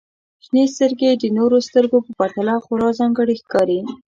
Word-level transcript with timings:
•شنې 0.45 0.63
سترګې 0.73 1.09
د 1.17 1.23
نورو 1.37 1.57
سترګو 1.67 1.97
په 2.05 2.11
پرتله 2.19 2.55
خورا 2.63 2.89
ځانګړې 2.99 3.35
ښکاري. 3.41 3.79